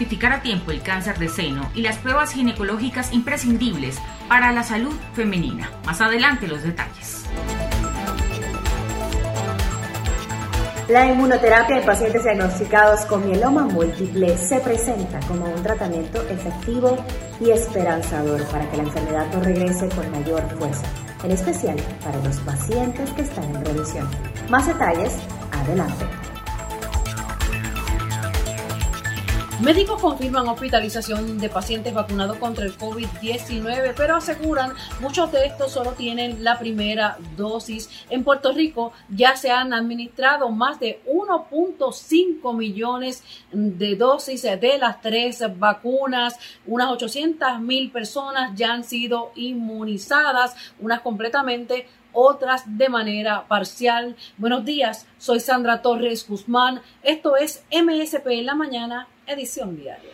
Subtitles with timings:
[0.00, 4.94] Identificar a tiempo el cáncer de seno y las pruebas ginecológicas imprescindibles para la salud
[5.12, 5.70] femenina.
[5.84, 7.26] Más adelante los detalles.
[10.88, 16.96] La inmunoterapia en pacientes diagnosticados con mieloma múltiple se presenta como un tratamiento efectivo
[17.38, 20.86] y esperanzador para que la enfermedad no regrese con mayor fuerza,
[21.22, 24.08] en especial para los pacientes que están en remisión.
[24.48, 25.12] Más detalles,
[25.52, 26.19] adelante.
[29.62, 35.92] Médicos confirman hospitalización de pacientes vacunados contra el COVID-19, pero aseguran muchos de estos solo
[35.92, 37.90] tienen la primera dosis.
[38.08, 43.22] En Puerto Rico ya se han administrado más de 1.5 millones
[43.52, 46.38] de dosis de las tres vacunas.
[46.66, 54.16] Unas 800 mil personas ya han sido inmunizadas, unas completamente otras de manera parcial.
[54.38, 56.80] Buenos días, soy Sandra Torres Guzmán.
[57.02, 60.10] Esto es MSP en la mañana edición diaria.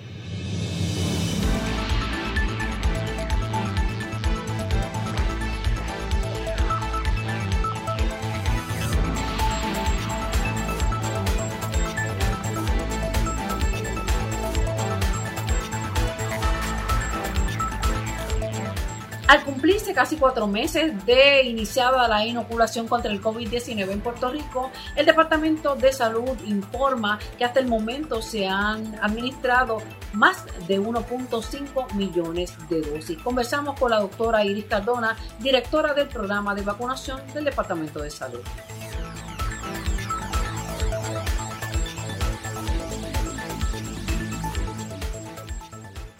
[19.29, 24.71] Al cumplirse casi cuatro meses de iniciada la inoculación contra el COVID-19 en Puerto Rico,
[24.95, 29.79] el Departamento de Salud informa que hasta el momento se han administrado
[30.13, 33.19] más de 1.5 millones de dosis.
[33.19, 38.41] Conversamos con la doctora Iris Cardona, directora del programa de vacunación del Departamento de Salud.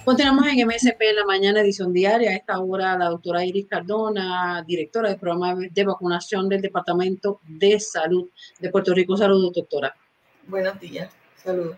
[0.07, 2.31] Continuamos en MSP en la mañana, edición diaria.
[2.31, 7.81] A esta hora, la doctora Iris Cardona, directora del programa de vacunación del Departamento de
[7.81, 8.29] Salud
[8.61, 9.17] de Puerto Rico.
[9.17, 9.97] Saludos, doctora.
[10.47, 11.13] Buenos días,
[11.43, 11.77] saludos.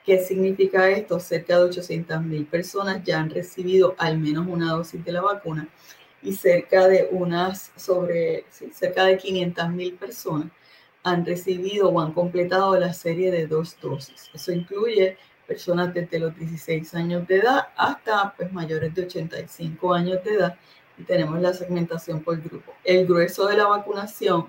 [0.05, 1.19] ¿Qué significa esto?
[1.19, 5.69] Cerca de 800.000 personas ya han recibido al menos una dosis de la vacuna
[6.23, 10.49] y cerca de unas sobre cerca de 500.000 personas
[11.03, 14.29] han recibido o han completado la serie de dos dosis.
[14.35, 20.23] Eso incluye personas desde los 16 años de edad hasta pues, mayores de 85 años
[20.25, 20.59] de edad
[20.99, 22.73] y tenemos la segmentación por grupo.
[22.85, 24.47] El grueso de la vacunación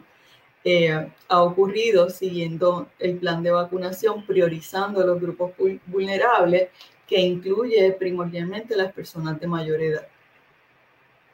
[0.64, 5.52] eh, ha ocurrido siguiendo el plan de vacunación, priorizando los grupos
[5.86, 6.70] vulnerables,
[7.08, 10.08] que incluye primordialmente las personas de mayor edad.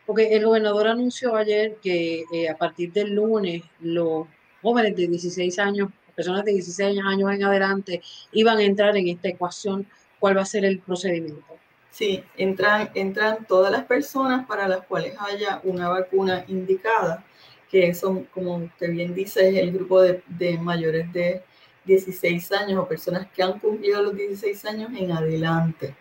[0.06, 4.28] Porque el gobernador anunció ayer que eh, a partir del lunes los
[4.62, 8.02] jóvenes de 16 años personas de 16 años en adelante
[8.32, 9.88] iban a entrar en esta ecuación,
[10.20, 11.46] ¿cuál va a ser el procedimiento?
[11.90, 17.24] Sí, entran, entran todas las personas para las cuales haya una vacuna indicada,
[17.70, 21.44] que son, como usted bien dice, es el grupo de, de mayores de
[21.86, 25.96] 16 años o personas que han cumplido los 16 años en adelante.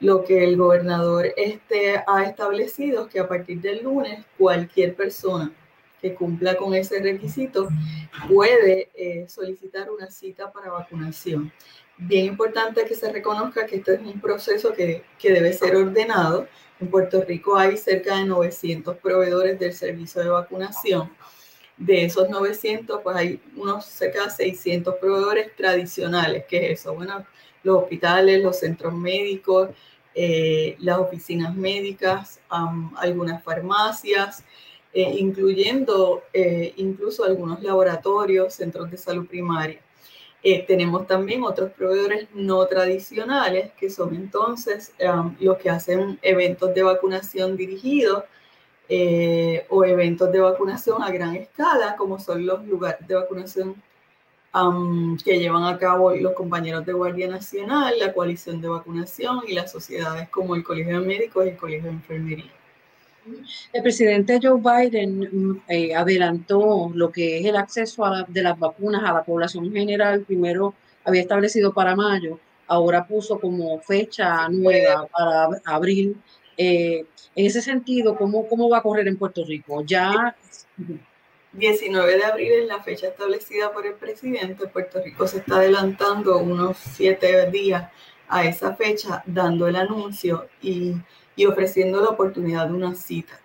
[0.00, 5.52] Lo que el gobernador este ha establecido es que a partir del lunes cualquier persona
[6.04, 7.66] que cumpla con ese requisito
[8.28, 11.50] puede eh, solicitar una cita para vacunación.
[11.96, 16.46] Bien importante que se reconozca que esto es un proceso que, que debe ser ordenado.
[16.78, 21.10] En Puerto Rico hay cerca de 900 proveedores del servicio de vacunación.
[21.78, 26.44] De esos 900, pues hay unos cerca de 600 proveedores tradicionales.
[26.46, 26.92] ¿Qué es eso?
[26.92, 27.24] Bueno,
[27.62, 29.70] los hospitales, los centros médicos,
[30.14, 32.40] eh, las oficinas médicas,
[32.98, 34.44] algunas farmacias,
[34.94, 39.80] eh, incluyendo eh, incluso algunos laboratorios, centros de salud primaria.
[40.40, 46.72] Eh, tenemos también otros proveedores no tradicionales, que son entonces um, los que hacen eventos
[46.74, 48.24] de vacunación dirigidos
[49.70, 53.82] o eventos de vacunación a gran escala, como son los lugares de vacunación
[55.24, 59.72] que llevan a cabo los compañeros de Guardia Nacional, la coalición de vacunación y las
[59.72, 62.52] sociedades como el Colegio de Médicos y el Colegio de Enfermería.
[63.72, 69.02] El presidente Joe Biden eh, adelantó lo que es el acceso a de las vacunas
[69.04, 70.22] a la población general.
[70.22, 70.74] Primero
[71.04, 76.16] había establecido para mayo, ahora puso como fecha nueva para abril.
[76.56, 77.04] Eh,
[77.34, 79.82] en ese sentido, ¿cómo, ¿cómo va a correr en Puerto Rico?
[79.84, 80.36] Ya
[81.52, 84.66] 19 de abril es la fecha establecida por el presidente.
[84.68, 87.90] Puerto Rico se está adelantando unos siete días
[88.28, 90.94] a esa fecha, dando el anuncio y,
[91.36, 93.40] y ofreciendo la oportunidad de una cita.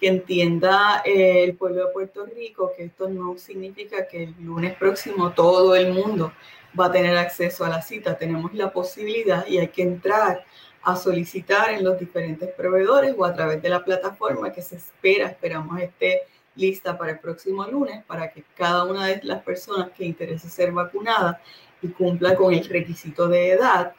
[0.00, 4.74] Que entienda eh, el pueblo de Puerto Rico que esto no significa que el lunes
[4.76, 6.32] próximo todo el mundo
[6.78, 8.16] va a tener acceso a la cita.
[8.16, 10.44] Tenemos la posibilidad y hay que entrar
[10.82, 15.28] a solicitar en los diferentes proveedores o a través de la plataforma que se espera,
[15.28, 16.22] esperamos esté
[16.54, 20.72] lista para el próximo lunes para que cada una de las personas que interese ser
[20.72, 21.40] vacunada
[21.80, 23.94] y cumpla con el requisito de edad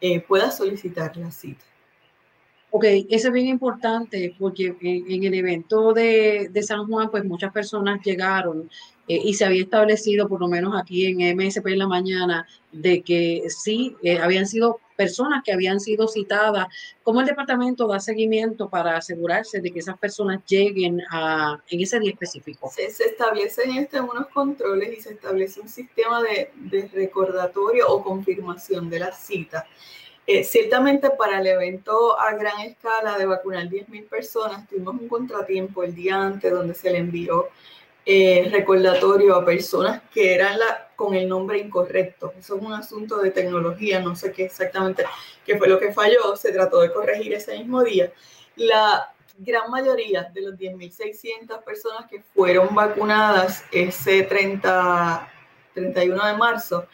[0.00, 1.64] eh, pueda solicitar la cita.
[2.72, 7.52] Ok, eso es bien importante porque en, el evento de, de, San Juan, pues muchas
[7.52, 8.70] personas llegaron
[9.08, 13.02] eh, y se había establecido, por lo menos aquí en MSP en la mañana, de
[13.02, 16.68] que sí, eh, habían sido personas que habían sido citadas.
[17.02, 21.98] ¿Cómo el departamento da seguimiento para asegurarse de que esas personas lleguen a, en ese
[21.98, 22.70] día específico?
[22.72, 28.04] Se, se establecen este, unos controles y se establece un sistema de, de recordatorio o
[28.04, 29.66] confirmación de la cita.
[30.32, 35.82] Eh, ciertamente para el evento a gran escala de vacunar 10.000 personas, tuvimos un contratiempo
[35.82, 37.48] el día antes donde se le envió
[38.06, 42.32] eh, recordatorio a personas que eran la, con el nombre incorrecto.
[42.38, 45.04] Eso es un asunto de tecnología, no sé qué exactamente
[45.44, 48.12] qué fue lo que falló, se trató de corregir ese mismo día.
[48.54, 55.28] La gran mayoría de los 10.600 personas que fueron vacunadas ese 30,
[55.74, 56.86] 31 de marzo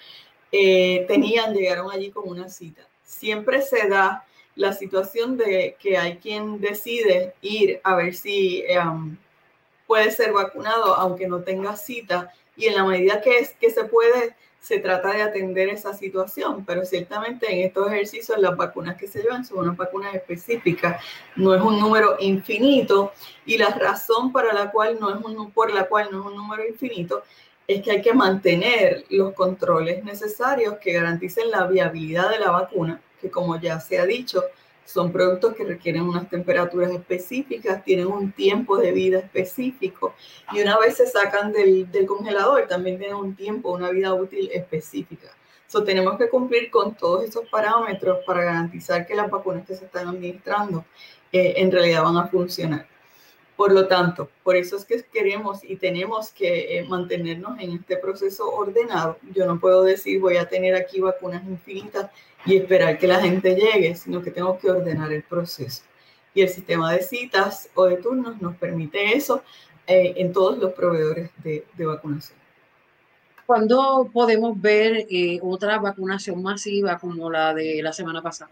[0.51, 2.89] eh, tenían, llegaron allí con una cita.
[3.07, 4.27] Siempre se da
[4.57, 9.17] la situación de que hay quien decide ir a ver si um,
[9.87, 12.33] puede ser vacunado aunque no tenga cita.
[12.57, 16.65] Y en la medida que, es, que se puede, se trata de atender esa situación,
[16.65, 21.03] pero ciertamente en estos ejercicios las vacunas que se llevan son unas vacunas específicas,
[21.37, 23.13] no es un número infinito.
[23.45, 26.37] Y la razón para la cual no es un, por la cual no es un
[26.37, 27.23] número infinito
[27.67, 33.01] es que hay que mantener los controles necesarios que garanticen la viabilidad de la vacuna,
[33.21, 34.45] que como ya se ha dicho,
[34.85, 40.15] son productos que requieren unas temperaturas específicas, tienen un tiempo de vida específico
[40.53, 45.29] y una vez se sacan del, congelador también tienen un tiempo, una vida útil específica.
[45.67, 49.87] So, tenemos que cumplir con todos esos parámetros para garantizar que las vacunas que se
[49.87, 50.85] están administrando
[51.33, 52.87] eh, en realidad van a funcionar.
[53.57, 57.97] Por lo tanto, por eso es que queremos y tenemos que eh, mantenernos en este
[57.97, 59.17] proceso ordenado.
[59.35, 62.11] Yo no puedo decir voy a tener aquí vacunas infinitas
[62.45, 65.83] y esperar que la gente llegue, sino que tengo que ordenar el proceso.
[66.35, 69.43] Y el sistema de citas o de turnos nos permite eso
[69.87, 72.39] eh, en todos los proveedores de, vacunación.
[73.47, 78.51] ¿Cuándo podemos ver eh, otra vacunación masiva como la de la semana pasada?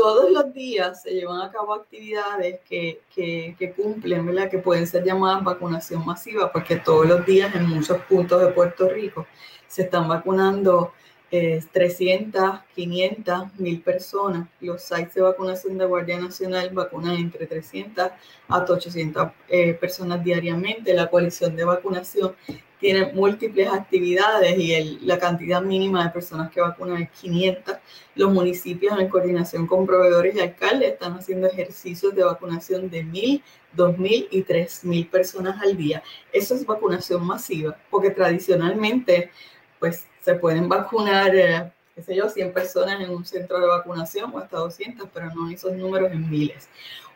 [0.00, 4.50] Todos los días se llevan a cabo actividades que, que, cumplen, ¿verdad?
[4.50, 8.88] que pueden ser llamadas vacunación masiva, porque todos los días en muchos puntos de Puerto
[8.88, 9.26] Rico
[9.68, 10.94] se están vacunando
[11.30, 14.48] 300, 500, 1000 personas.
[14.62, 18.08] Los sites de vacunación de Guardia Nacional vacunan entre 300
[18.48, 20.94] hasta 800 eh, personas diariamente.
[20.94, 22.34] La coalición de vacunación
[22.80, 27.76] tiene múltiples actividades y la cantidad mínima de personas que vacunan es 500.
[28.14, 33.42] Los municipios en coordinación con proveedores y alcaldes están haciendo ejercicios de vacunación de 1.000,
[33.76, 36.02] 2.000 y 3.000 personas al día.
[36.32, 39.30] Eso es vacunación masiva, porque tradicionalmente
[39.78, 44.32] pues se pueden vacunar, eh, qué sé yo, 100 personas en un centro de vacunación
[44.34, 46.68] o hasta 200, pero no esos números en miles.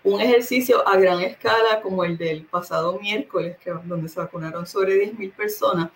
[0.05, 5.03] Un ejercicio a gran escala como el del pasado miércoles, que, donde se vacunaron sobre
[5.03, 5.91] 10.000 personas,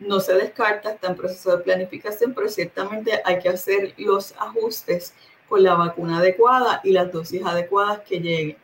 [0.00, 5.14] no se descarta, está en proceso de planificación, pero ciertamente hay que hacer los ajustes
[5.48, 8.56] con la vacuna adecuada y las dosis adecuadas que lleguen.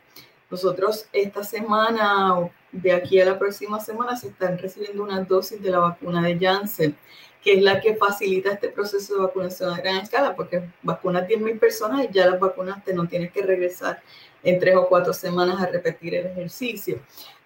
[0.49, 5.71] Nosotros esta semana, de aquí a la próxima semana, se están recibiendo unas dosis de
[5.71, 6.95] la vacuna de Janssen
[7.43, 11.59] que es la que facilita este proceso de vacunación a gran escala, porque vacunas 10.000
[11.59, 14.01] personas y ya las vacunaste, no tienes que regresar
[14.43, 16.99] en tres o cuatro semanas a repetir el ejercicio.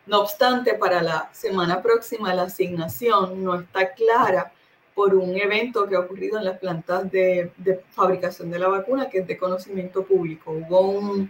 [0.06, 4.52] No obstante, para la semana próxima la asignación no está clara
[4.96, 7.52] por un evento que ha ocurrido en las plantas de,
[7.92, 10.52] fabricación de la vacuna, que es de conocimiento público.
[10.52, 11.30] Hubo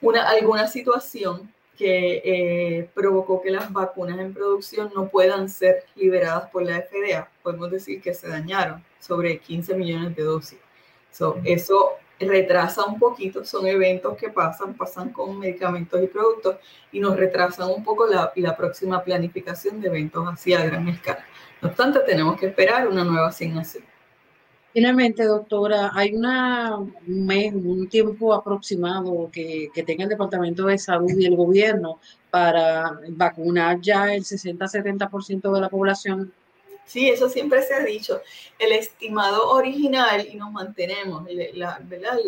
[0.00, 6.50] una, alguna situación que eh, provocó que las vacunas en producción no puedan ser liberadas
[6.50, 7.30] por la FDA.
[7.42, 10.58] Podemos decir que se dañaron sobre 15 millones de dosis.
[11.42, 16.56] eso retrasa un poquito, son eventos que pasan, pasan con medicamentos y productos
[16.92, 21.24] y nos retrasan un poco la, la próxima planificación de eventos así a gran escala.
[21.62, 23.89] No obstante, tenemos que esperar una nueva asignación.
[24.72, 30.78] Finalmente, doctora, ¿hay una, un, mes, un tiempo aproximado que, que, tenga el Departamento de
[30.78, 31.98] Salud y el gobierno
[32.30, 36.32] para vacunar ya el 60-70% de la población?
[36.84, 38.20] Sí, eso siempre se ha dicho.
[38.58, 41.24] El estimado original, y nos mantenemos,
[41.54, 42.18] la, ¿verdad?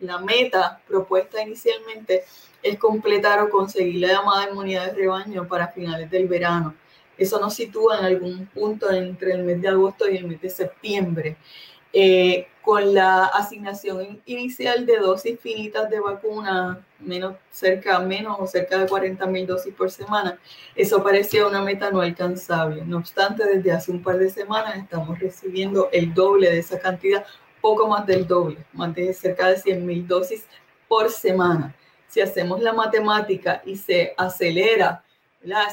[0.00, 2.24] la meta propuesta inicialmente
[2.62, 6.74] es completar o conseguir la llamada inmunidad de rebaño para finales del verano.
[7.16, 10.50] Eso nos sitúa en algún punto entre el mes de agosto y el mes de
[10.50, 11.36] septiembre.
[11.96, 18.78] Eh, con la asignación inicial de dosis finitas de vacuna, menos, cerca, menos o cerca
[18.78, 20.38] de 40 mil dosis por semana,
[20.74, 22.84] eso parecía una meta no alcanzable.
[22.84, 27.24] No obstante, desde hace un par de semanas estamos recibiendo el doble de esa cantidad,
[27.60, 30.46] poco más del doble, más de cerca de 100 mil dosis
[30.88, 31.76] por semana.
[32.08, 35.03] Si hacemos la matemática y se acelera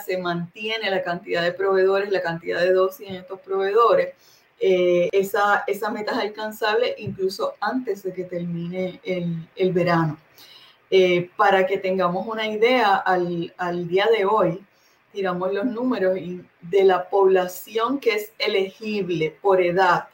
[0.05, 4.13] se mantiene la cantidad de proveedores, la cantidad de dosis en estos proveedores,
[4.59, 10.19] eh, esa, esa meta es alcanzable incluso antes de que termine el, el verano.
[10.91, 14.63] Eh, para que tengamos una idea, al, al, día de hoy,
[15.13, 16.17] tiramos los números
[16.61, 20.09] de la población que es elegible por edad,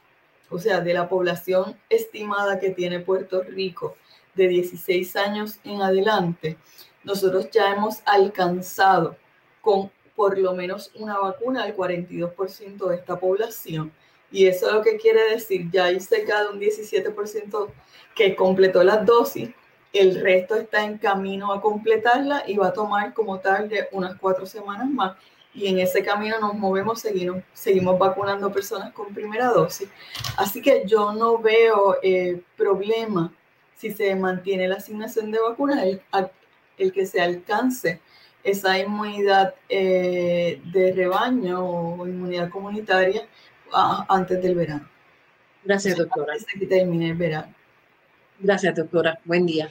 [0.50, 3.96] o sea, de la población estimada que tiene Puerto Rico
[4.34, 6.56] de 16 años en adelante,
[7.04, 9.16] nosotros ya hemos alcanzado
[9.60, 13.92] con por lo menos una vacuna al 42% de esta población.
[14.32, 17.68] Y eso lo que quiere decir, ya hay cerca de un 17%
[18.16, 19.50] que completó las dosis,
[19.92, 24.16] el resto está en camino a completarla y va a tomar como tal de unas
[24.18, 25.16] cuatro semanas más.
[25.54, 29.88] Y en ese camino nos movemos, seguimos, seguimos vacunando personas con primera dosis.
[30.36, 33.32] Así que yo no veo eh, problema
[33.76, 36.02] si se mantiene la asignación de vacunas, el,
[36.76, 38.00] el que se alcance
[38.42, 43.26] esa inmunidad eh, de rebaño o inmunidad comunitaria
[44.08, 44.88] antes del verano.
[45.64, 46.32] Gracias, doctora.
[46.32, 47.54] Antes que termine el verano.
[48.40, 49.18] Gracias, doctora.
[49.24, 49.68] Buen día.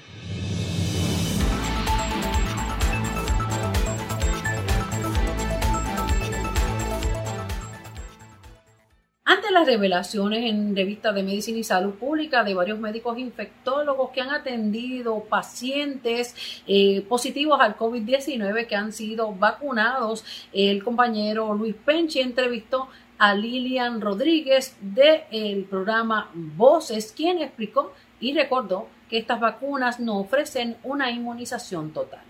[9.48, 14.20] Ante las revelaciones en revistas de medicina y salud pública de varios médicos infectólogos que
[14.20, 16.36] han atendido pacientes
[16.68, 24.02] eh, positivos al COVID-19 que han sido vacunados, el compañero Luis Penchi entrevistó a Lilian
[24.02, 31.92] Rodríguez del programa Voces, quien explicó y recordó que estas vacunas no ofrecen una inmunización
[31.92, 32.22] total.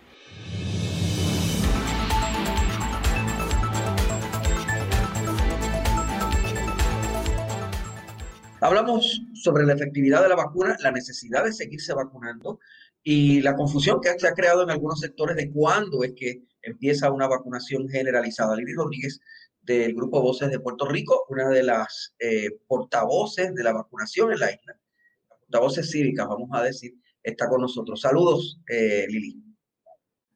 [8.59, 12.59] Hablamos sobre la efectividad de la vacuna, la necesidad de seguirse vacunando
[13.03, 17.11] y la confusión que se ha creado en algunos sectores de cuándo es que empieza
[17.11, 18.55] una vacunación generalizada.
[18.55, 19.19] Lili Rodríguez
[19.61, 24.39] del Grupo Voces de Puerto Rico, una de las eh, portavoces de la vacunación en
[24.39, 24.79] la isla,
[25.27, 28.01] portavoces cívicas, vamos a decir, está con nosotros.
[28.01, 29.43] Saludos, eh, Lili.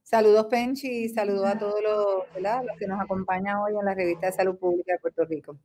[0.04, 4.28] Saludos, Penchi, y saludos a todos los, los que nos acompañan hoy en la revista
[4.28, 5.58] de Salud Pública de Puerto Rico.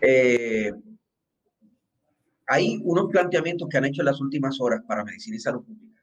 [0.00, 0.72] Eh,
[2.46, 6.02] hay unos planteamientos que han hecho en las últimas horas para medicina y salud pública.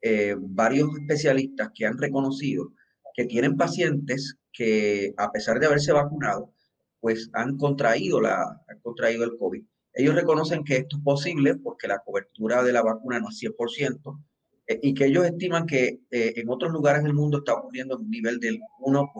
[0.00, 2.72] Eh, varios especialistas que han reconocido
[3.14, 6.52] que tienen pacientes que, a pesar de haberse vacunado,
[7.00, 9.64] pues han contraído, la, han contraído el COVID.
[9.94, 13.56] Ellos reconocen que esto es posible porque la cobertura de la vacuna no es 100%,
[13.56, 14.22] eh,
[14.68, 18.10] y que ellos estiman que eh, en otros lugares del mundo está ocurriendo en un
[18.10, 19.10] nivel del 1%.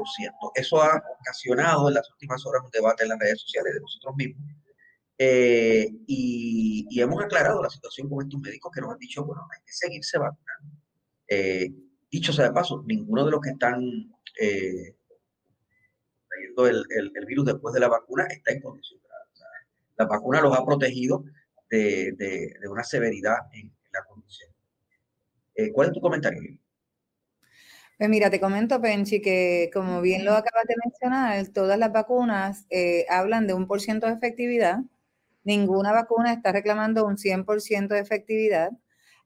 [0.55, 4.15] Eso ha ocasionado en las últimas horas un debate en las redes sociales de nosotros
[4.17, 4.45] mismos.
[5.17, 9.61] Eh, y, hemos aclarado la situación con estos médicos que nos han dicho, bueno, hay
[9.65, 10.77] que seguirse vacunando.
[12.11, 13.81] dicho sea de paso, ninguno de los que están
[16.29, 18.99] trayendo el, el, virus después de la vacuna está en condición
[19.99, 21.25] la vacuna los ha protegido
[21.69, 23.78] de, de, de una severidad en.
[25.59, 26.41] Eh, ¿Cuál es tu comentario?
[27.99, 32.65] Pues mira, te comento, Penchi, que como bien lo acabas de mencionar, todas las vacunas
[32.71, 34.79] eh, hablan de un por ciento de efectividad.
[35.45, 38.71] Ninguna vacuna está reclamando un 100% de efectividad.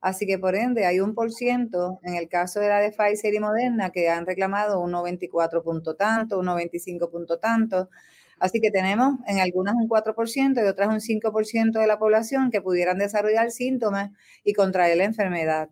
[0.01, 3.35] Así que por ende hay un por ciento en el caso de la de Pfizer
[3.35, 7.91] y Moderna que han reclamado un 94 punto tanto, un 95 punto tanto.
[8.39, 12.63] Así que tenemos en algunas un 4% y otras un 5% de la población que
[12.63, 14.11] pudieran desarrollar síntomas
[14.45, 15.69] y contraer la enfermedad.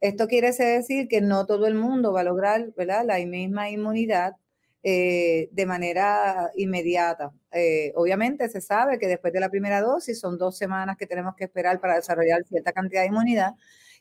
[0.00, 3.04] Esto quiere decir que no todo el mundo va a lograr ¿verdad?
[3.06, 4.34] la misma inmunidad
[4.82, 7.32] eh, de manera inmediata.
[7.50, 11.34] Eh, obviamente se sabe que después de la primera dosis son dos semanas que tenemos
[11.34, 13.54] que esperar para desarrollar cierta cantidad de inmunidad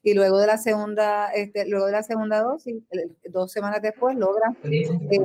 [0.04, 2.84] y luego de la segunda, este, luego de la segunda dosis,
[3.30, 5.20] dos semanas después logra eh,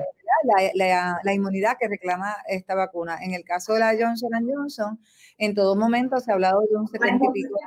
[0.74, 3.18] la, la, inmunidad que reclama esta vacuna.
[3.22, 4.98] En el caso de la Johnson Johnson,
[5.36, 7.58] en todo momento se ha hablado de un 70 y pico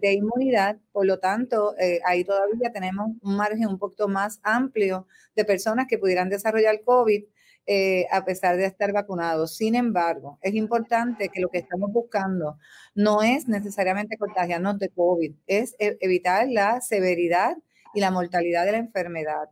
[0.00, 5.06] de inmunidad, por lo tanto, eh, ahí todavía tenemos un margen un poquito más amplio
[5.34, 7.24] de personas que pudieran desarrollar COVID
[7.66, 9.56] eh, a pesar de estar vacunados.
[9.56, 12.58] Sin embargo, es importante que lo que estamos buscando
[12.94, 17.56] no es necesariamente contagiarnos de COVID, es e, evitar la severidad
[17.94, 19.48] y la mortalidad de la enfermedad.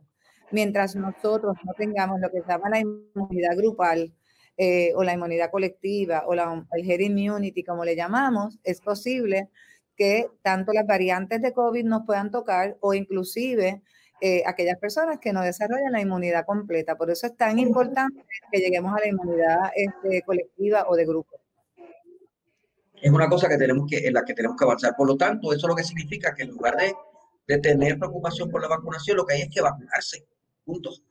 [0.51, 4.13] Mientras nosotros no tengamos lo que se llama la inmunidad grupal,
[4.61, 9.47] eh, o la inmunidad colectiva o la, el herd immunity, como le llamamos, es posible
[9.99, 13.81] que tanto las variantes de COVID nos puedan tocar o inclusive
[14.21, 16.95] eh, aquellas personas que no desarrollan la inmunidad completa.
[16.95, 21.37] Por eso es tan importante que lleguemos a la inmunidad este, colectiva o de grupo.
[23.01, 24.95] Es una cosa que tenemos que, en la que tenemos que avanzar.
[24.95, 26.93] Por lo tanto, eso lo que significa que en lugar de,
[27.47, 30.25] de tener preocupación por la vacunación, lo que hay es que vacunarse.
[30.63, 31.03] Puntos.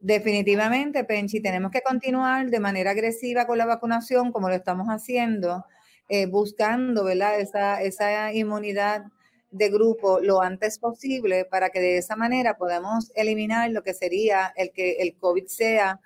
[0.00, 5.64] Definitivamente, Penchi, tenemos que continuar de manera agresiva con la vacunación como lo estamos haciendo
[6.10, 7.40] eh, buscando ¿verdad?
[7.40, 9.04] Esa, esa inmunidad
[9.50, 14.52] de grupo lo antes posible para que de esa manera podamos eliminar lo que sería
[14.56, 16.00] el que el COVID sea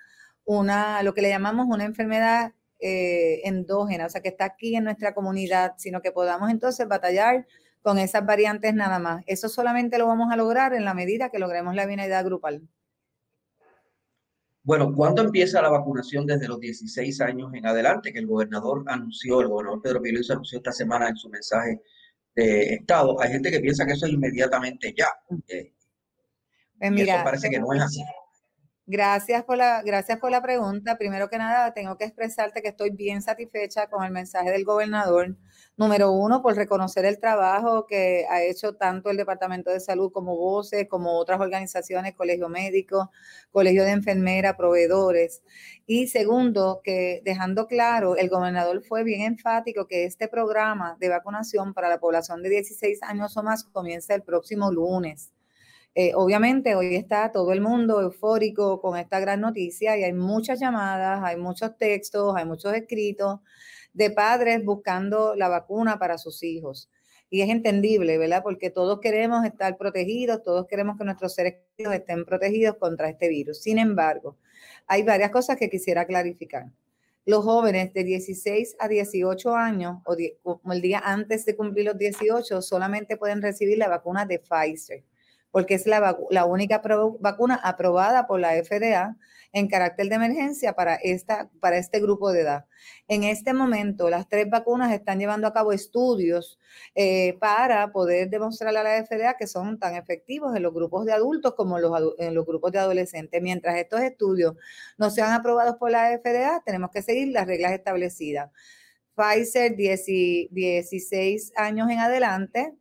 [0.45, 4.83] una, lo que le llamamos una enfermedad eh, endógena, o sea, que está aquí en
[4.83, 7.47] nuestra comunidad, sino que podamos entonces batallar
[7.81, 9.23] con esas variantes nada más.
[9.25, 12.61] Eso solamente lo vamos a lograr en la medida que logremos la inmunidad grupal.
[14.65, 18.11] Bueno, ¿cuándo empieza la vacunación desde los 16 años en adelante?
[18.11, 21.83] Que el gobernador anunció, el gobernador Pedro Pérez anunció esta semana en su mensaje
[22.35, 23.21] de Estado.
[23.21, 25.05] Hay gente que piensa que eso es inmediatamente ya.
[25.47, 25.71] Eh,
[26.79, 28.01] pues y eso parece que no es así.
[28.87, 30.95] Gracias por, la, gracias por la pregunta.
[30.99, 35.35] Primero que nada, tengo que expresarte que estoy bien satisfecha con el mensaje del gobernador.
[35.75, 40.37] Número uno, por reconocer el trabajo que ha hecho tanto el Departamento de Salud como
[40.37, 43.11] VOCES, como otras organizaciones, Colegio Médico,
[43.49, 45.41] Colegio de Enfermeras, proveedores.
[45.87, 51.73] Y segundo, que dejando claro, el gobernador fue bien enfático que este programa de vacunación
[51.73, 55.31] para la población de 16 años o más comienza el próximo lunes.
[55.97, 60.59] Eh, obviamente hoy está todo el mundo eufórico con esta gran noticia y hay muchas
[60.59, 63.39] llamadas, hay muchos textos, hay muchos escritos
[63.93, 66.89] de padres buscando la vacuna para sus hijos.
[67.29, 68.43] Y es entendible, ¿verdad?
[68.43, 73.61] Porque todos queremos estar protegidos, todos queremos que nuestros seres estén protegidos contra este virus.
[73.61, 74.37] Sin embargo,
[74.87, 76.65] hay varias cosas que quisiera clarificar.
[77.25, 80.17] Los jóvenes de 16 a 18 años o,
[80.73, 85.03] el día antes de cumplir los 18 solamente pueden recibir la vacuna de Pfizer
[85.55, 86.81] porque es la, única
[87.21, 89.15] vacuna aprobada por la FDA
[89.53, 92.65] en carácter de emergencia para, esta, para este grupo de edad.
[93.07, 96.59] En este momento, las tres vacunas están llevando a cabo estudios
[96.93, 101.13] eh, para poder demostrarle a la FDA que son tan efectivos en los grupos de
[101.13, 103.41] adultos como en los grupos de adolescentes.
[103.41, 104.55] Mientras estos estudios
[104.97, 108.51] no sean aprobados por la FDA, tenemos que seguir las reglas establecidas.
[109.15, 112.75] Pfizer, 16 años en adelante,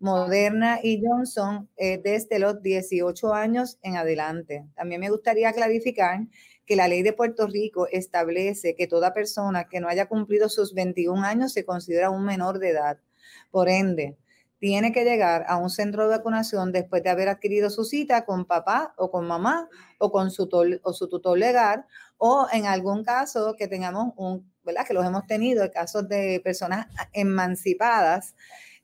[0.00, 4.66] Moderna y Johnson eh, desde los 18 años en adelante.
[4.76, 6.20] También me gustaría clarificar
[6.66, 10.74] que la ley de Puerto Rico establece que toda persona que no haya cumplido sus
[10.74, 12.98] 21 años se considera un menor de edad.
[13.50, 14.16] Por ende,
[14.58, 18.44] tiene que llegar a un centro de vacunación después de haber adquirido su cita con
[18.44, 20.48] papá o con mamá o con su,
[20.82, 21.86] o su tutor legal
[22.18, 24.86] o en algún caso que tengamos un, ¿verdad?
[24.86, 28.34] Que los hemos tenido, casos de personas emancipadas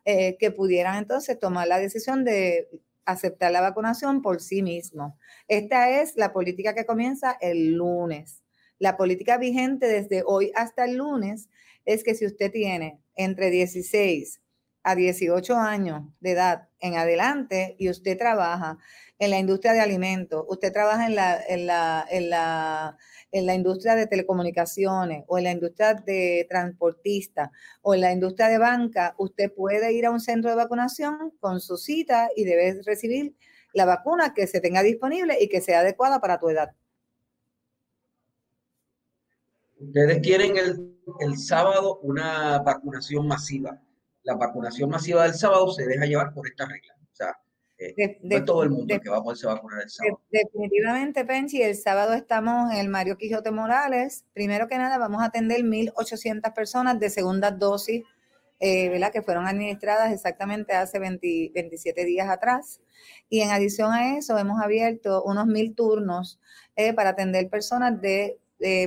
[0.05, 2.69] eh, que pudieran entonces tomar la decisión de
[3.05, 5.19] aceptar la vacunación por sí mismo.
[5.49, 8.43] Esta es la política que comienza el lunes.
[8.79, 11.49] La política vigente desde hoy hasta el lunes
[11.85, 14.41] es que si usted tiene entre 16
[14.85, 18.79] a 18 años de edad en adelante y usted trabaja
[19.19, 22.97] en la industria de alimentos, usted trabaja en la, en la, en la
[23.35, 27.51] en la industria de telecomunicaciones o en la industria de transportista
[27.83, 31.61] o en la industria de banca, usted puede ir a un centro de vacunación con
[31.61, 33.35] su cita y debe recibir
[33.73, 36.77] la vacuna que se tenga disponible y que sea adecuada para tu edad.
[39.81, 43.83] Ustedes quieren el, el sábado una vacunación masiva.
[44.25, 46.95] La vacunación masiva del sábado se deja llevar por esta regla.
[47.01, 47.37] O sea,
[47.79, 50.21] eh, de, todo el mundo que va a poderse vacunar el sábado.
[50.31, 54.25] definitivamente, Penchi, el sábado estamos en el Mario Quijote Morales.
[54.33, 58.03] Primero que nada, vamos a atender 1.800 personas de segunda dosis
[58.61, 59.13] eh, ¿verdad?
[59.13, 62.81] que fueron administradas exactamente hace 27 días atrás.
[63.29, 66.41] Y en adición a eso, hemos abierto unos mil turnos
[66.77, 68.39] eh, para atender personas de,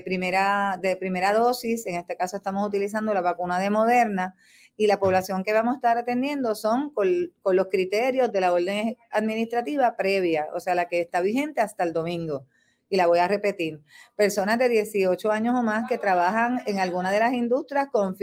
[0.03, 1.85] primera, de primera dosis.
[1.85, 4.35] En este caso estamos utilizando la vacuna de Moderna
[4.77, 8.95] y la población que vamos a estar atendiendo son con, los criterios de la orden
[9.11, 12.45] administrativa previa, o sea, la que está vigente hasta el domingo
[12.89, 13.81] y la voy a repetir,
[14.15, 18.15] personas de 18 años o más que trabajan en alguna de las industrias con,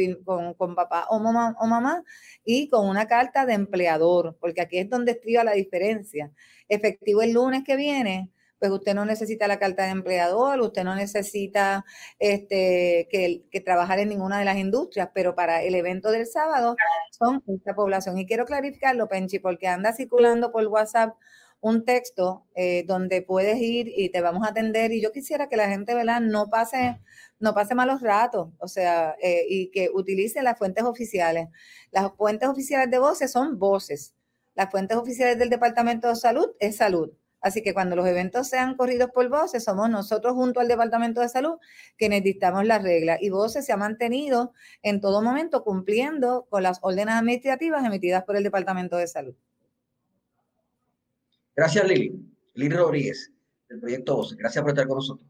[0.57, 2.03] con, papá o mamá, o mamá
[2.47, 6.31] y con una carta de empleador, porque aquí es donde estriba la diferencia.
[6.69, 8.31] Efectivo el lunes que viene,
[8.65, 11.85] pues usted no necesita la carta de empleador, usted no necesita
[12.19, 16.75] este, que, que, trabajar en ninguna de las industrias, pero para el evento del sábado
[17.11, 18.17] son esta población.
[18.17, 21.15] Y quiero clarificarlo, Penchi, porque anda circulando por WhatsApp
[21.61, 24.93] un texto eh, donde puedes ir y te vamos a atender.
[24.93, 26.23] Y yo quisiera que la gente, ¿verdad?
[26.23, 27.03] No pase,
[27.41, 31.49] no pase malos ratos, o sea, eh, y que utilice las fuentes oficiales.
[31.91, 34.15] Las fuentes oficiales de voces son voces.
[34.55, 37.11] Las fuentes oficiales del Departamento de Salud es salud.
[37.45, 41.29] Así que cuando los eventos sean corridos por voces, somos nosotros junto al Departamento de
[41.29, 41.59] Salud
[41.99, 43.19] quienes dictamos las reglas.
[43.21, 48.37] Y voces se ha mantenido en todo momento cumpliendo con las órdenes administrativas emitidas por
[48.37, 49.35] el Departamento de Salud.
[51.55, 52.19] Gracias, Lili.
[52.55, 53.31] Lili Rodríguez,
[53.69, 54.39] del Proyecto Voces.
[54.39, 55.29] Gracias por estar con nosotros.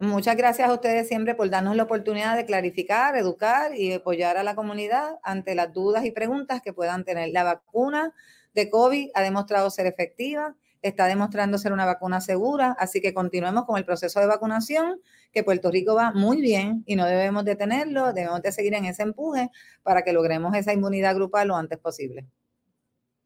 [0.00, 4.42] Muchas gracias a ustedes siempre por darnos la oportunidad de clarificar, educar y apoyar a
[4.42, 7.28] la comunidad ante las dudas y preguntas que puedan tener.
[7.28, 8.12] La vacuna
[8.52, 13.64] de COVID ha demostrado ser efectiva, está demostrando ser una vacuna segura, así que continuemos
[13.64, 15.00] con el proceso de vacunación,
[15.32, 19.02] que Puerto Rico va muy bien y no debemos detenerlo, debemos de seguir en ese
[19.02, 19.50] empuje
[19.82, 22.26] para que logremos esa inmunidad grupal lo antes posible.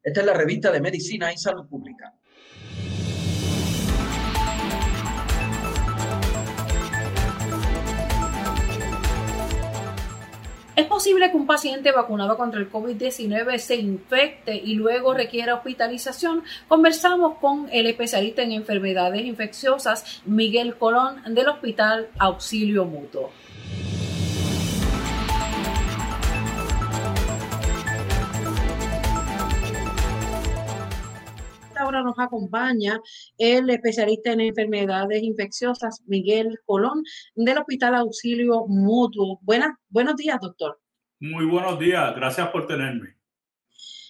[0.03, 2.15] Esta es la revista de Medicina y Salud Pública.
[10.77, 16.45] ¿Es posible que un paciente vacunado contra el COVID-19 se infecte y luego requiera hospitalización?
[16.69, 23.31] Conversamos con el especialista en enfermedades infecciosas, Miguel Colón, del Hospital Auxilio Mutuo.
[31.81, 33.01] Ahora nos acompaña
[33.39, 37.03] el especialista en enfermedades infecciosas, Miguel Colón,
[37.35, 39.39] del Hospital Auxilio Mutuo.
[39.43, 40.81] Buenas, buenos días, doctor.
[41.21, 43.17] Muy buenos días, gracias por tenerme.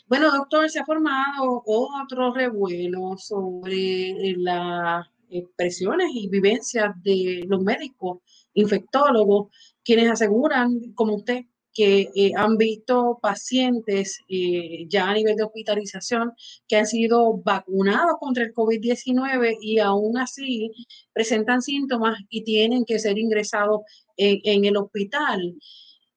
[0.06, 8.18] Bueno, doctor, se ha formado otro revuelo sobre las expresiones y vivencias de los médicos
[8.54, 9.54] infectólogos,
[9.84, 16.32] quienes aseguran, como usted, que eh, han visto pacientes eh, ya a nivel de hospitalización
[16.68, 20.70] que han sido vacunados contra el COVID-19 y aún así
[21.12, 23.80] presentan síntomas y tienen que ser ingresados
[24.16, 25.54] en, el hospital.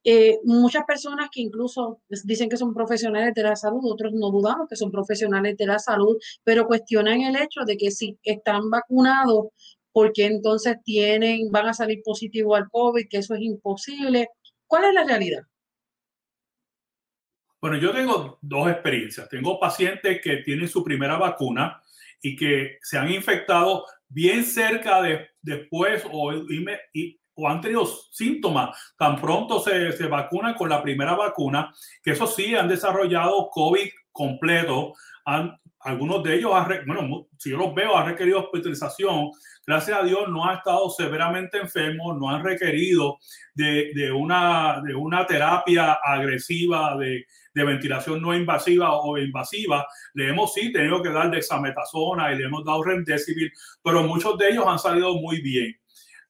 [0.04, 4.68] Eh, muchas personas que incluso dicen que son profesionales de la salud, otros no dudamos
[4.68, 9.48] que son profesionales de la salud, pero cuestionan el hecho de que si están vacunados,
[9.94, 14.28] porque entonces tienen, van a salir positivos al COVID, que eso es imposible
[14.68, 15.44] ¿Cuál es la realidad?
[17.62, 19.30] Bueno, yo tengo dos experiencias.
[19.30, 21.82] Tengo pacientes que tienen su primera vacuna
[22.22, 26.32] y que se han infectado bien cerca de después o,
[27.36, 32.28] o han tenido síntomas tan pronto se, se vacunan con la primera vacuna, que eso
[32.28, 34.94] sí han desarrollado COVID completo.
[35.26, 36.52] Han, algunos de ellos,
[36.86, 39.32] bueno, si yo los veo, han requerido hospitalización
[39.66, 43.18] gracias a Dios no ha estado severamente enfermo, no han requerido
[43.54, 49.86] de, una, de una terapia agresiva de, ventilación no invasiva o invasiva.
[50.16, 53.52] Le hemos sí tenido que dar dexametasona y le hemos dado remdesivir,
[53.84, 55.76] pero muchos de ellos han salido muy bien.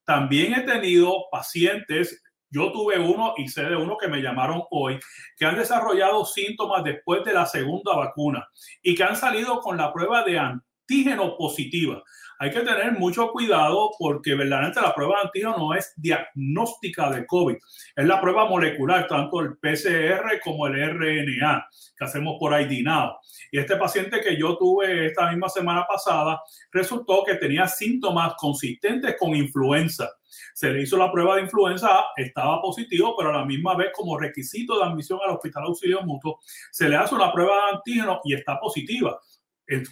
[0.03, 2.21] También he tenido pacientes
[2.53, 4.99] yo tuve uno y sé de uno que me llamaron hoy,
[5.35, 8.47] que han desarrollado síntomas después de la segunda vacuna
[8.81, 12.03] y que han salido con la prueba de antígeno positiva
[12.43, 17.25] hay que tener mucho cuidado porque verdaderamente la prueba de antígeno no es diagnóstica de
[17.25, 17.55] COVID,
[17.95, 23.13] es la prueba molecular, tanto el PCR como el RNA que hacemos por ID Now.
[23.49, 29.15] Y este paciente que yo tuve esta misma semana pasada resultó que tenía síntomas consistentes
[29.17, 30.09] con influenza.
[30.53, 34.17] Se le hizo la prueba de influenza, estaba positivo, pero a la misma vez como
[34.17, 36.39] requisito de admisión al hospital auxilio mutuo,
[36.71, 39.19] se le hace una prueba de antígeno y está positiva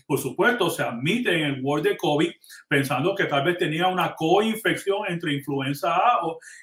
[0.05, 2.29] por supuesto, se admite en el Word de COVID
[2.67, 6.19] pensando que tal vez tenía una coinfección entre influenza A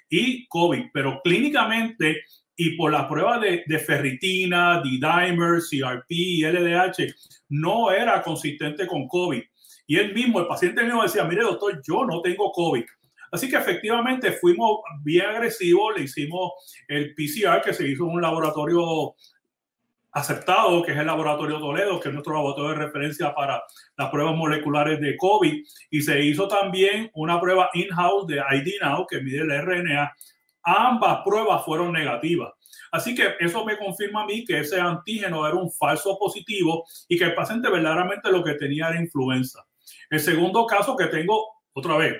[0.08, 2.22] y COVID, pero clínicamente
[2.56, 7.14] y por la prueba de, de ferritina, D-dimer, CRP y LDH,
[7.50, 9.42] no era consistente con COVID.
[9.86, 12.84] Y él mismo, el paciente mismo decía, mire doctor, yo no tengo COVID.
[13.30, 16.52] Así que efectivamente fuimos bien agresivos, le hicimos
[16.88, 19.14] el PCR que se hizo en un laboratorio
[20.12, 23.62] aceptado, que es el Laboratorio Toledo, que es nuestro laboratorio de referencia para
[23.96, 29.06] las pruebas moleculares de COVID, y se hizo también una prueba in-house de ID Now,
[29.06, 30.12] que mide el RNA.
[30.62, 32.52] Ambas pruebas fueron negativas.
[32.90, 37.18] Así que eso me confirma a mí que ese antígeno era un falso positivo y
[37.18, 39.64] que el paciente verdaderamente lo que tenía era influenza.
[40.10, 42.16] El segundo caso que tengo, otra vez,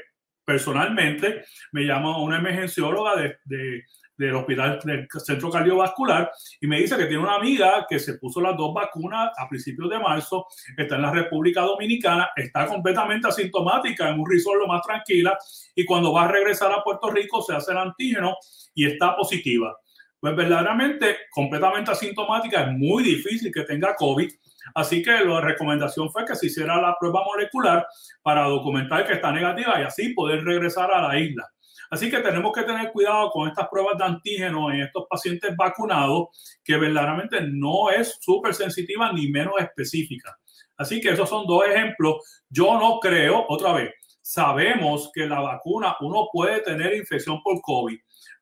[0.49, 3.85] personalmente, me llama una emergencióloga de, de
[4.17, 6.31] del hospital del centro cardiovascular
[6.61, 9.89] y me dice que tiene una amiga que se puso las dos vacunas a principios
[9.89, 14.83] de marzo, está en la República Dominicana, está completamente asintomática en un resort lo más
[14.83, 15.39] tranquila
[15.75, 18.37] y cuando va a regresar a Puerto Rico se hace el antígeno
[18.75, 19.77] y está positiva.
[20.19, 24.29] Pues verdaderamente completamente asintomática, es muy difícil que tenga COVID.
[24.74, 27.87] Así que la recomendación fue que se hiciera la prueba molecular
[28.22, 31.48] para documentar que está negativa y así poder regresar a la isla.
[31.90, 36.28] Así que tenemos que tener cuidado con estas pruebas de antígenos en estos pacientes vacunados,
[36.62, 40.37] que verdaderamente no es súper sensitiva ni menos específica.
[40.76, 42.44] Así que esos son dos ejemplos.
[42.48, 47.98] Yo no creo, otra vez, sabemos que la vacuna, uno puede tener infección por COVID,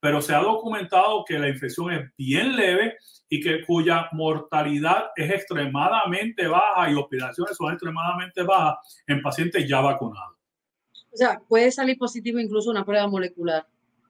[0.06, 2.96] pero se ha documentado que la infección es bien leve
[3.28, 9.80] y que cuya mortalidad es extremadamente baja y hospitalizaciones son extremadamente bajas en pacientes ya
[9.80, 10.36] vacunados.
[11.12, 13.66] O sea, puede salir positivo incluso una prueba molecular.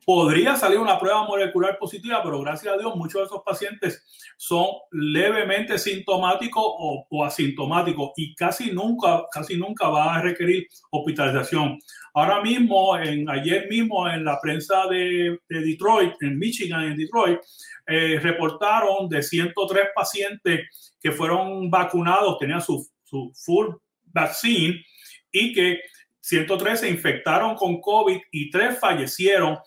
[0.06, 4.04] Podría salir una prueba molecular positiva, pero gracias a Dios muchos de esos pacientes
[4.36, 11.80] son levemente sintomáticos o, asintomáticos y casi nunca, casi nunca va a requerir hospitalización.
[12.14, 17.40] Ahora mismo, ayer mismo en la prensa de, Detroit, en Michigan, en Detroit,
[17.88, 24.84] eh, reportaron de 103 pacientes que fueron vacunados, tenían su, su full vaccine
[25.32, 25.80] y que
[26.20, 29.58] 103 se infectaron con COVID y 3 fallecieron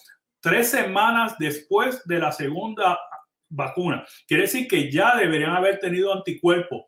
[0.42, 2.98] tres semanas después de la segunda
[3.50, 4.06] vacuna.
[4.28, 6.84] Quiere decir que ya deberían haber tenido anticuerpos.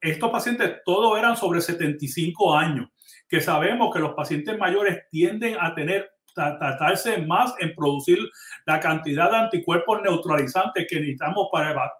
[0.00, 2.88] Estos pacientes todos eran sobre 75 años,
[3.28, 8.18] que sabemos que los pacientes mayores tienden a tener tratarse más en producir
[8.66, 11.92] la cantidad de anticuerpos neutralizantes que necesitamos para,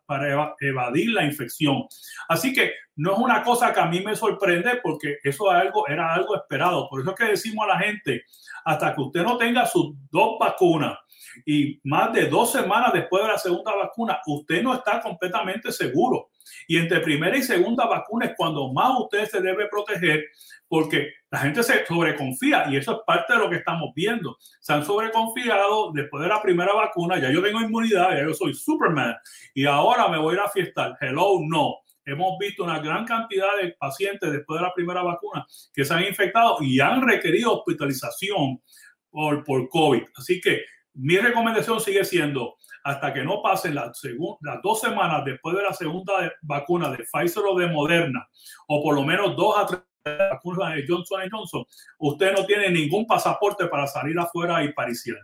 [0.60, 1.84] evadir la infección.
[2.28, 5.46] Así que no es una cosa que a mí me sorprende porque eso
[5.88, 6.88] era algo esperado.
[6.88, 8.24] Por eso es que decimos a la gente,
[8.64, 10.98] hasta que usted no tenga sus dos vacunas
[11.46, 16.30] y más de dos semanas después de la segunda vacuna, usted no está completamente seguro.
[16.66, 20.24] Y entre primera y segunda vacuna es cuando más usted se debe proteger
[20.72, 24.38] porque la gente se sobreconfía y eso es parte de lo que estamos viendo.
[24.58, 28.54] Se han sobreconfiado después de la primera vacuna, ya yo tengo inmunidad, ya yo soy
[28.54, 29.14] Superman
[29.52, 30.96] y ahora me voy a ir a fiestar.
[30.98, 31.74] Hello, no.
[32.06, 36.04] Hemos visto una gran cantidad de pacientes después de la primera vacuna que se han
[36.04, 38.62] infectado y han requerido hospitalización
[39.10, 40.04] por, por COVID.
[40.16, 40.62] Así que
[40.94, 44.00] mi recomendación sigue siendo, hasta que no pasen las,
[44.40, 48.26] las dos semanas después de la segunda vacuna de Pfizer o de Moderna,
[48.68, 51.64] o por lo menos dos a tres vacunas de Johnson Johnson,
[51.98, 55.18] usted no tiene ningún pasaporte para salir afuera y pariciar.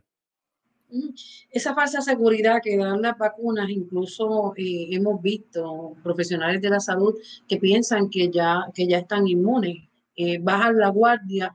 [0.90, 1.10] Mm,
[1.50, 7.14] esa falsa seguridad que dan las vacunas, incluso eh, hemos visto profesionales de la salud
[7.46, 9.76] que piensan que ya, que ya están inmunes,
[10.16, 11.54] eh, bajan la guardia,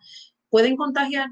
[0.49, 1.29] pueden contagiar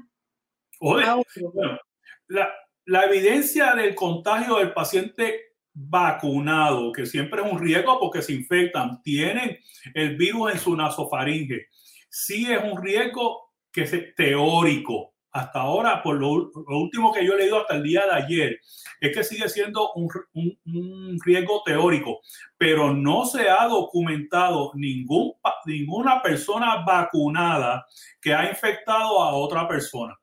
[2.26, 2.52] la,
[2.86, 9.02] la evidencia del contagio del paciente vacunado, que siempre es un riesgo porque se infectan,
[9.02, 9.58] tienen
[9.94, 11.66] el virus en su nasofaringe
[12.12, 15.14] sí es un riesgo que es teórico.
[15.34, 18.60] Hasta ahora, por lo, último que yo he leído hasta el día de ayer,
[19.00, 22.20] es que sigue siendo un, un, riesgo teórico,
[22.58, 25.32] pero no se ha documentado ningún,
[25.64, 27.86] ninguna persona vacunada
[28.20, 30.14] que ha infectado a otra persona.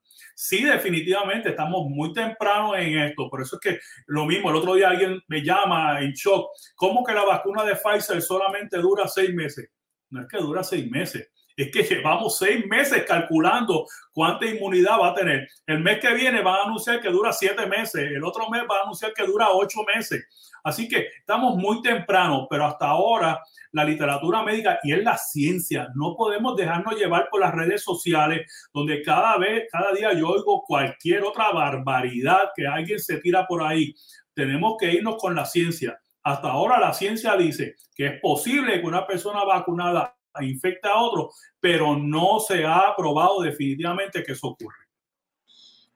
[0.42, 3.28] Sí, definitivamente estamos muy temprano en esto.
[3.28, 6.48] Por eso es que lo mismo, el otro día alguien me llama en shock.
[6.76, 9.68] ¿Cómo que la vacuna de Pfizer solamente dura seis meses?
[10.08, 11.28] No es que dura seis meses
[11.62, 15.48] es que llevamos seis meses calculando cuánta inmunidad va a tener.
[15.66, 18.78] El mes que viene va a anunciar que dura siete meses, el otro mes va
[18.78, 20.24] a anunciar que dura ocho meses.
[20.64, 23.42] Así que estamos muy temprano, pero hasta ahora
[23.72, 25.88] la literatura médica y es la ciencia.
[25.94, 30.62] No podemos dejarnos llevar por las redes sociales, donde cada vez, cada día yo oigo
[30.66, 33.94] cualquier otra barbaridad que alguien se tira por ahí.
[34.34, 36.00] Tenemos que irnos con la ciencia.
[36.22, 41.30] Hasta ahora la ciencia dice que es posible que una persona vacunada infecta a otro,
[41.58, 44.86] pero no se ha probado definitivamente que eso ocurre.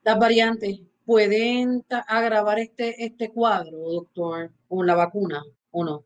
[0.03, 6.05] Las variantes pueden agravar este, este cuadro, doctor, con la vacuna o no?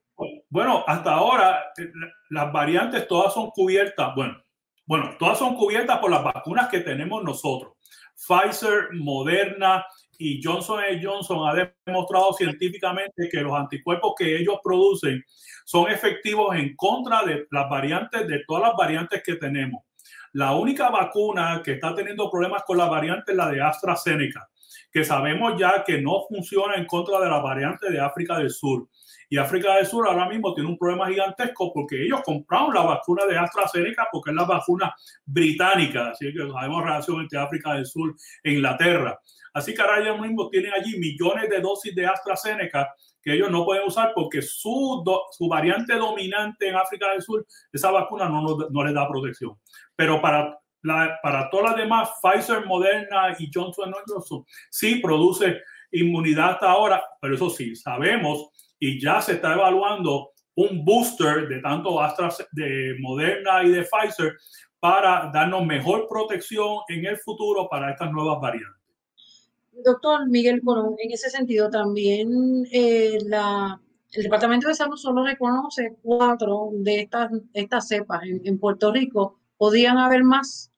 [0.49, 1.91] Bueno, hasta ahora eh,
[2.31, 4.43] las variantes todas son cubiertas, bueno,
[4.85, 7.75] bueno, todas son cubiertas por las vacunas que tenemos nosotros.
[8.15, 9.85] Pfizer, Moderna
[10.19, 15.25] y Johnson Johnson ha demostrado científicamente que los anticuerpos que ellos producen
[15.65, 19.85] son efectivos en contra de las variantes, de todas las variantes que tenemos.
[20.33, 24.49] La única vacuna que está teniendo problemas con la variante es la de AstraZeneca,
[24.91, 28.89] que sabemos ya que no funciona en contra de la variante de África del Sur.
[29.31, 33.27] Y África del Sur ahora mismo tiene un problema gigantesco porque ellos compraron la vacuna
[33.27, 34.95] de AstraZeneca porque es la vacuna
[35.27, 36.11] británica.
[36.11, 39.21] Así que sabemos relación entre África del Sur e Inglaterra.
[39.59, 42.89] Así que ahora ellos mismos tienen allí millones de dosis de AstraZeneca
[43.23, 47.91] que ellos no pueden usar porque su, su variante dominante en África del Sur, esa
[47.91, 49.57] vacuna no, no, les da protección.
[49.97, 56.53] Pero para, la, para todas las demás, Pfizer, Moderna y Johnson Johnson sí produce inmunidad
[56.53, 62.01] hasta ahora, pero eso sí, sabemos y ya se está evaluando un booster de tanto
[62.01, 64.37] Astra, de Moderna y de Pfizer
[64.81, 68.78] para darnos mejor protección en el futuro para estas nuevas variantes.
[69.85, 73.81] Doctor Miguel Colón, en ese sentido también eh, la,
[74.13, 79.39] el Departamento de Salud solo reconoce cuatro de estas, estas cepas en, en Puerto Rico.
[79.57, 80.73] ¿Podrían haber más?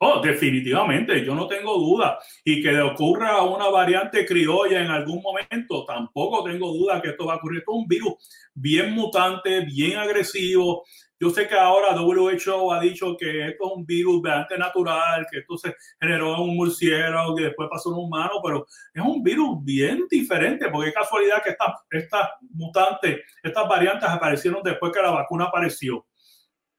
[0.00, 2.18] Oh, definitivamente, yo no tengo duda.
[2.44, 7.26] Y que le ocurra una variante criolla en algún momento, tampoco tengo duda que esto
[7.26, 7.60] va a ocurrir.
[7.60, 8.14] Esto es un virus
[8.54, 10.84] bien mutante, bien agresivo.
[11.20, 15.38] Yo sé que ahora WHO ha dicho que esto es un virus bastante natural, que
[15.38, 19.22] esto se generó en un murciélago y después pasó en un humano, pero es un
[19.22, 25.02] virus bien diferente, porque es casualidad que estas esta mutantes, estas variantes aparecieron después que
[25.02, 26.04] la vacuna apareció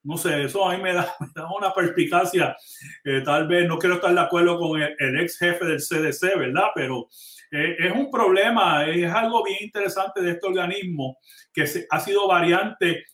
[0.02, 1.14] no sé, eso a mí me da,
[1.56, 2.56] una perspicacia.
[3.04, 6.68] Eh, tal vez no quiero estar de acuerdo con el, ex jefe del CDC, ¿verdad?
[6.74, 7.08] Pero
[7.50, 11.18] eh, es un problema, es algo bien interesante de este organismo
[11.52, 13.04] que ha sido variante.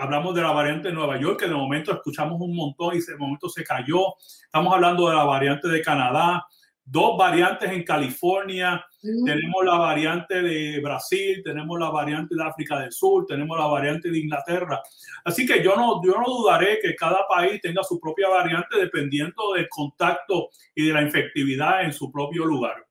[0.00, 3.16] Hablamos de la variante de Nueva York, que de momento escuchamos un montón y de
[3.16, 4.14] momento se cayó.
[4.44, 6.44] Estamos hablando de la variante de Canadá,
[6.84, 9.24] dos variantes en California, mm.
[9.24, 14.10] tenemos la variante de Brasil, tenemos la variante de África del Sur, tenemos la variante
[14.10, 14.82] de Inglaterra.
[15.24, 19.52] Así que yo no, yo no dudaré que cada país tenga su propia variante dependiendo
[19.54, 22.89] del contacto y de la infectividad en su propio lugar.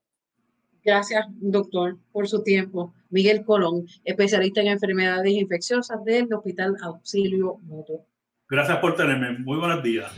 [0.83, 2.93] Gracias, doctor, por su tiempo.
[3.09, 8.05] Miguel Colón, especialista en enfermedades infecciosas del Hospital Auxilio Mutuo.
[8.49, 9.37] Gracias por tenerme.
[9.39, 10.11] Muy buenos días.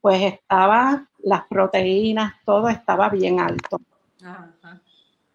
[0.00, 3.80] pues estaba las proteínas, todo estaba bien alto.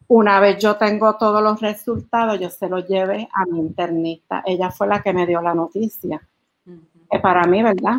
[0.08, 4.42] Una vez yo tengo todos los resultados, yo se los llevé a mi internista.
[4.46, 6.22] Ella fue la que me dio la noticia.
[7.12, 7.96] Que para mí, ¿verdad?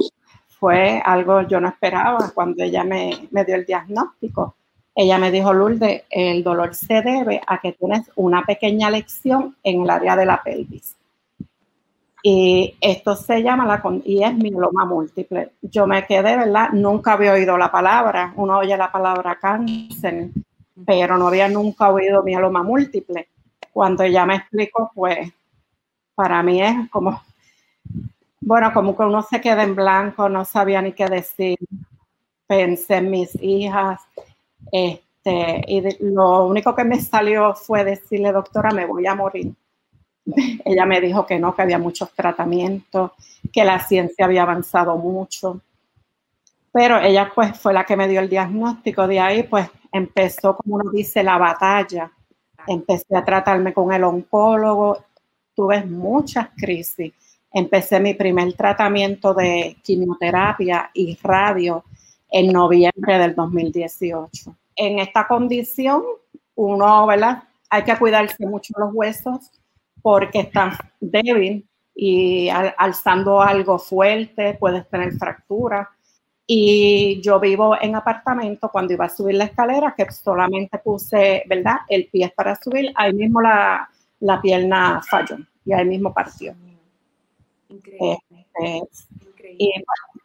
[0.48, 4.56] Fue algo yo no esperaba cuando ella me, me dio el diagnóstico.
[4.94, 9.82] Ella me dijo, Lourdes, el dolor se debe a que tienes una pequeña lección en
[9.82, 10.96] el área de la pelvis.
[12.22, 15.52] Y esto se llama la y es mieloma múltiple.
[15.62, 16.70] Yo me quedé, ¿verdad?
[16.72, 18.32] Nunca había oído la palabra.
[18.36, 20.28] Uno oye la palabra cáncer,
[20.86, 23.28] pero no había nunca oído mieloma múltiple.
[23.72, 25.32] Cuando ella me explicó, pues
[26.14, 27.22] para mí es como,
[28.40, 31.58] bueno, como que uno se queda en blanco, no sabía ni qué decir.
[32.46, 34.00] Pensé en mis hijas,
[34.72, 39.54] Este, y lo único que me salió fue decirle, doctora, me voy a morir.
[40.64, 43.12] Ella me dijo que no, que había muchos tratamientos,
[43.52, 45.60] que la ciencia había avanzado mucho.
[46.72, 49.06] Pero ella pues fue la que me dio el diagnóstico.
[49.06, 52.12] De ahí pues empezó, como uno dice, la batalla.
[52.66, 55.04] Empecé a tratarme con el oncólogo.
[55.54, 57.12] Tuve muchas crisis.
[57.52, 61.84] Empecé mi primer tratamiento de quimioterapia y radio
[62.30, 64.54] en noviembre del 2018.
[64.76, 66.04] En esta condición,
[66.54, 67.42] uno, ¿verdad?
[67.68, 69.50] Hay que cuidarse mucho los huesos
[70.02, 75.88] porque están débil y alzando algo fuerte puedes tener fractura.
[76.46, 81.76] Y yo vivo en apartamento, cuando iba a subir la escalera, que solamente puse, ¿verdad?
[81.88, 83.88] El pie para subir, ahí mismo la,
[84.18, 86.54] la pierna falló y ahí mismo partió.
[87.68, 88.18] Increíble.
[88.32, 88.82] Este,
[89.58, 89.72] y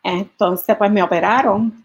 [0.01, 1.84] entonces, pues me operaron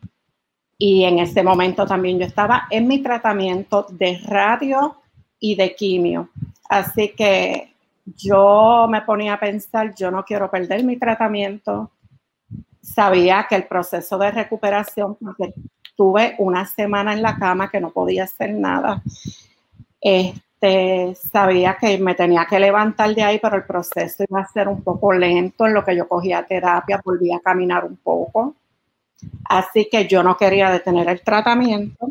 [0.79, 4.97] y en ese momento también yo estaba en mi tratamiento de radio
[5.39, 6.31] y de quimio.
[6.69, 7.75] Así que
[8.17, 11.91] yo me ponía a pensar, yo no quiero perder mi tratamiento.
[12.83, 15.55] Sabía que el proceso de recuperación, porque
[15.97, 19.03] tuve una semana en la cama que no podía hacer nada.
[20.01, 24.69] Este, sabía que me tenía que levantar de ahí, pero el proceso iba a ser
[24.69, 28.57] un poco lento en lo que yo cogía terapia, volvía a caminar un poco.
[29.45, 32.11] Así que yo no quería detener el tratamiento.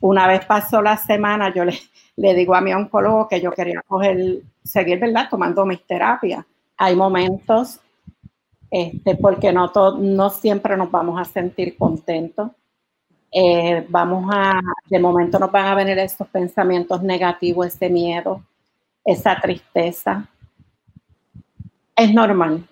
[0.00, 1.78] Una vez pasó la semana, yo le,
[2.16, 5.28] le digo a mi oncólogo que yo quería coger, seguir, ¿verdad?
[5.30, 6.44] Tomando mis terapias.
[6.76, 7.80] Hay momentos,
[8.70, 12.50] este, porque no, no siempre nos vamos a sentir contentos.
[13.30, 18.42] Eh, vamos a, de momento nos van a venir estos pensamientos negativos, ese miedo,
[19.04, 20.28] esa tristeza.
[21.96, 22.66] Es normal,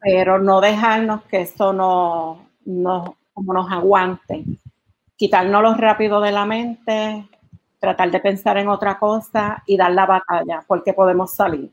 [0.00, 4.44] pero no dejarnos que eso no, no, como nos aguante.
[5.16, 7.28] Quitarnos rápido de la mente,
[7.82, 11.70] tratar de pensar en otra cosa y dar la batalla, porque podemos salir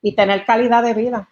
[0.00, 1.28] y tener calidad de vida.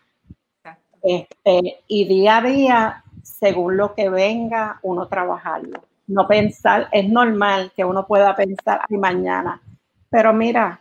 [1.00, 5.84] Este, y día a día, según lo que venga, uno trabajarlo.
[6.08, 9.62] No pensar, es normal que uno pueda pensar, ay, mañana,
[10.10, 10.80] pero mira,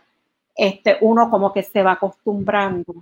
[0.54, 2.92] este, uno como que se va acostumbrando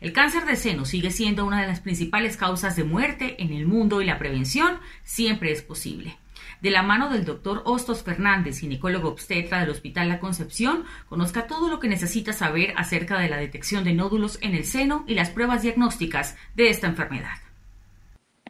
[0.00, 3.66] El cáncer de seno sigue siendo una de las principales causas de muerte en el
[3.66, 6.16] mundo y la prevención siempre es posible.
[6.62, 11.68] De la mano del doctor Hostos Fernández, ginecólogo obstetra del Hospital La Concepción, conozca todo
[11.68, 15.30] lo que necesita saber acerca de la detección de nódulos en el seno y las
[15.30, 17.34] pruebas diagnósticas de esta enfermedad.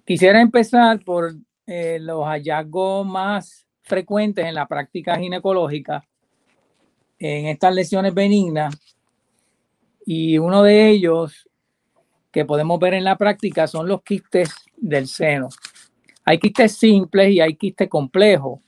[0.04, 1.32] Quisiera empezar por
[1.66, 6.04] eh, los hallazgos más frecuentes en la práctica ginecológica
[7.18, 8.74] en estas lesiones benignas
[10.04, 11.48] y uno de ellos
[12.30, 15.48] que podemos ver en la práctica son los quistes del seno.
[16.24, 18.60] Hay quistes simples y hay quistes complejos.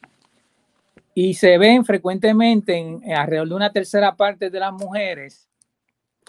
[1.14, 5.48] Y se ven frecuentemente en, alrededor de una tercera parte de las mujeres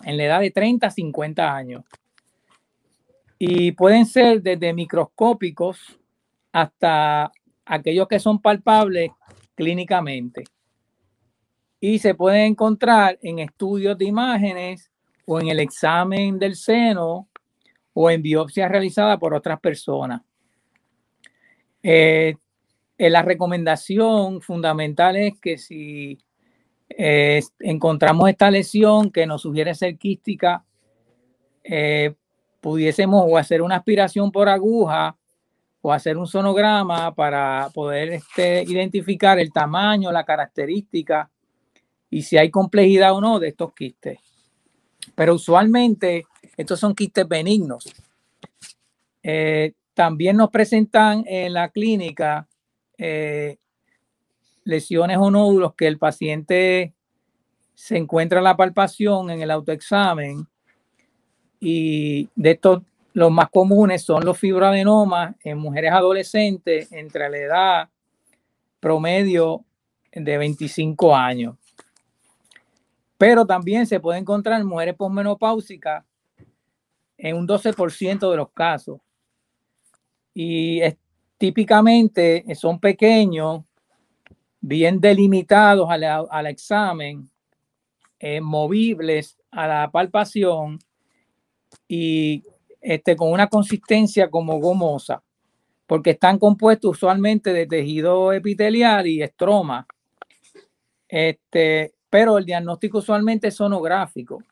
[0.04, 1.84] en la edad de 30 a 50 años.
[3.40, 6.00] Y pueden ser desde microscópicos
[6.52, 7.32] hasta
[7.66, 9.12] aquellos que son palpables
[9.56, 10.44] clínicamente.
[11.80, 14.92] Y se pueden encontrar en estudios de imágenes
[15.26, 17.28] o en el examen del seno
[17.94, 20.22] o en biopsia realizada por otras personas.
[21.88, 22.36] Eh,
[22.98, 26.18] la recomendación fundamental es que si
[26.90, 30.66] eh, encontramos esta lesión que nos sugiere ser quística,
[31.64, 32.16] eh,
[32.60, 35.16] pudiésemos o hacer una aspiración por aguja
[35.82, 41.30] o hacer un sonograma para poder este, identificar el tamaño, la característica
[42.10, 44.18] y si hay complejidad o no de estos quistes.
[45.14, 46.26] Pero usualmente
[46.58, 47.86] estos son quistes benignos.
[49.22, 52.48] Eh, también nos presentan en la clínica
[52.98, 53.58] eh,
[54.64, 56.94] lesiones o nódulos que el paciente
[57.74, 60.48] se encuentra la palpación en el autoexamen
[61.60, 62.84] y de estos
[63.14, 67.90] los más comunes son los fibroadenomas en mujeres adolescentes entre la edad
[68.82, 69.64] promedio
[70.12, 71.56] de 25 años.
[73.18, 76.04] Pero también se puede encontrar en mujeres posmenopáusicas
[77.18, 79.00] en un 12% de los casos.
[80.36, 80.82] Y
[81.38, 83.64] típicamente son pequeños,
[84.60, 87.30] bien delimitados al, examen,
[88.20, 90.80] eh, movibles a la palpación
[91.88, 92.44] y
[92.82, 95.24] este, con una consistencia como gomosa,
[95.88, 99.88] porque están compuestos usualmente de tejido epitelial y estroma.
[101.08, 104.44] Este, pero el diagnóstico usualmente es sonográfico.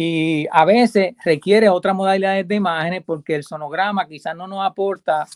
[0.00, 5.26] Y a veces requiere otras modalidades de imágenes porque el sonograma quizás no nos aporta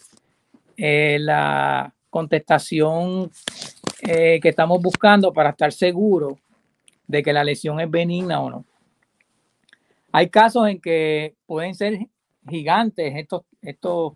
[0.76, 3.28] eh, la contestación
[4.02, 6.34] eh, que estamos buscando para estar seguros
[7.08, 8.64] de que la lesión es benigna o no.
[10.12, 11.98] Hay casos en que pueden ser
[12.48, 14.12] gigantes estos, estos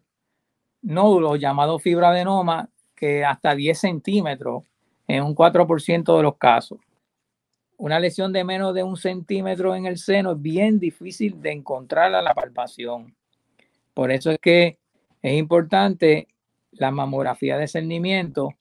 [0.80, 4.62] nódulos llamados fibroadenoma que hasta 10 centímetros
[5.09, 6.78] en un 4% de los casos.
[7.79, 12.14] Una lesión de menos de un centímetro en el seno es bien difícil de encontrar
[12.14, 13.14] a la palpación.
[13.93, 14.79] Por eso es que
[15.20, 16.29] es importante
[16.72, 18.55] la mamografía de cernimiento,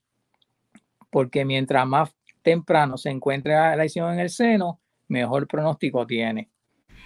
[1.10, 6.50] porque mientras más temprano se encuentre la lesión en el seno, mejor pronóstico tiene.